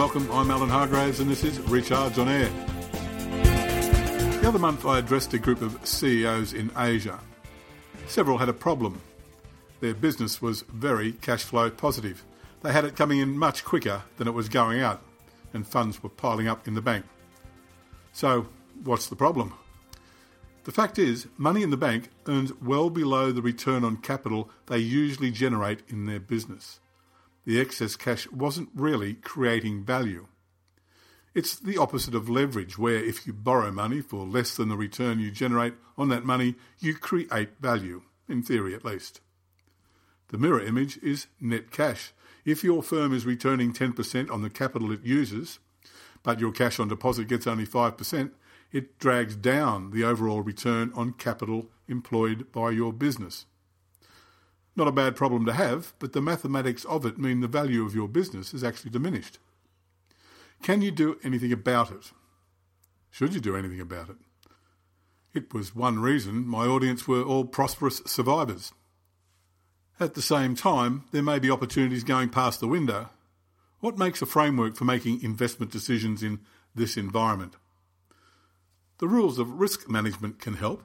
[0.00, 2.48] Welcome, I'm Alan Hargraves and this is Recharge on Air.
[4.40, 7.20] The other month I addressed a group of CEOs in Asia.
[8.06, 9.02] Several had a problem.
[9.80, 12.24] Their business was very cash flow positive.
[12.62, 15.02] They had it coming in much quicker than it was going out,
[15.52, 17.04] and funds were piling up in the bank.
[18.14, 18.46] So,
[18.82, 19.52] what's the problem?
[20.64, 24.78] The fact is, money in the bank earns well below the return on capital they
[24.78, 26.80] usually generate in their business
[27.44, 30.26] the excess cash wasn't really creating value.
[31.34, 35.20] It's the opposite of leverage, where if you borrow money for less than the return
[35.20, 39.20] you generate on that money, you create value, in theory at least.
[40.28, 42.12] The mirror image is net cash.
[42.44, 45.58] If your firm is returning 10% on the capital it uses,
[46.22, 48.30] but your cash on deposit gets only 5%,
[48.72, 53.46] it drags down the overall return on capital employed by your business.
[54.80, 57.94] Not a bad problem to have, but the mathematics of it mean the value of
[57.94, 59.38] your business is actually diminished.
[60.62, 62.12] Can you do anything about it?
[63.10, 64.16] Should you do anything about it?
[65.34, 68.72] It was one reason my audience were all prosperous survivors.
[70.00, 73.10] At the same time, there may be opportunities going past the window.
[73.80, 76.40] What makes a framework for making investment decisions in
[76.74, 77.56] this environment?
[78.96, 80.82] The rules of risk management can help.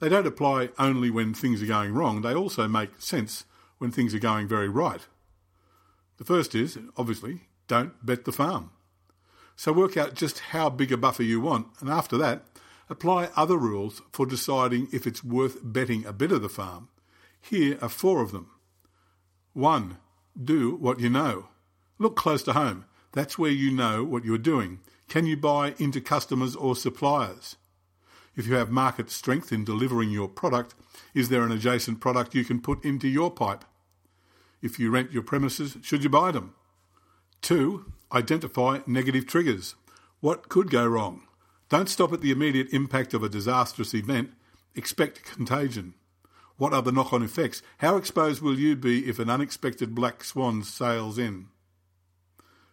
[0.00, 3.44] They don't apply only when things are going wrong, they also make sense
[3.78, 5.06] when things are going very right.
[6.16, 8.70] The first is, obviously, don't bet the farm.
[9.56, 12.44] So work out just how big a buffer you want, and after that,
[12.88, 16.88] apply other rules for deciding if it's worth betting a bit of the farm.
[17.40, 18.50] Here are four of them.
[19.52, 19.98] 1.
[20.42, 21.48] Do what you know.
[21.98, 22.86] Look close to home.
[23.12, 24.80] That's where you know what you're doing.
[25.08, 27.56] Can you buy into customers or suppliers?
[28.36, 30.74] If you have market strength in delivering your product,
[31.14, 33.64] is there an adjacent product you can put into your pipe?
[34.62, 36.54] If you rent your premises, should you buy them?
[37.42, 37.92] 2.
[38.12, 39.74] Identify negative triggers.
[40.20, 41.22] What could go wrong?
[41.68, 44.32] Don't stop at the immediate impact of a disastrous event.
[44.74, 45.94] Expect contagion.
[46.56, 47.62] What are the knock on effects?
[47.78, 51.46] How exposed will you be if an unexpected black swan sails in?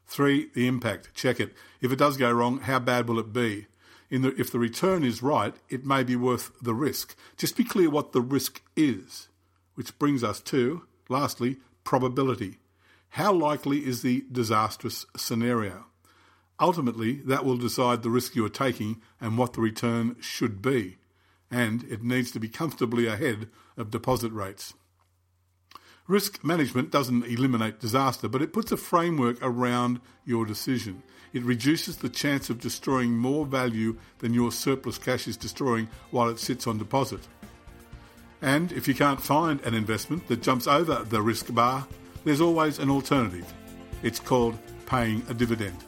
[0.08, 0.50] 3.
[0.54, 1.14] The impact.
[1.14, 1.54] Check it.
[1.80, 3.68] If it does go wrong, how bad will it be?
[4.10, 7.16] The, if the return is right, it may be worth the risk.
[7.36, 9.28] Just be clear what the risk is.
[9.76, 12.58] Which brings us to, lastly, probability.
[13.10, 15.86] How likely is the disastrous scenario?
[16.60, 20.98] Ultimately, that will decide the risk you are taking and what the return should be.
[21.52, 24.74] And it needs to be comfortably ahead of deposit rates.
[26.08, 31.04] Risk management doesn't eliminate disaster, but it puts a framework around your decision.
[31.34, 36.30] It reduces the chance of destroying more value than your surplus cash is destroying while
[36.30, 37.28] it sits on deposit.
[38.42, 41.86] And if you can't find an investment that jumps over the risk bar,
[42.24, 43.54] there's always an alternative.
[44.02, 45.84] It's called paying a dividend.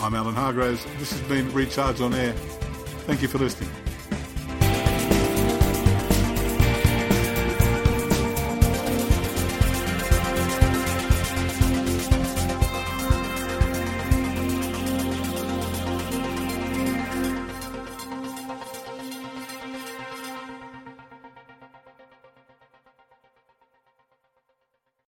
[0.00, 0.84] I'm Alan Hargraves.
[0.98, 2.32] This has been Recharge on Air.
[3.06, 3.70] Thank you for listening.